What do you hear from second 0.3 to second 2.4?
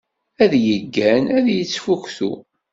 Ad yeggan ad yettfuktu.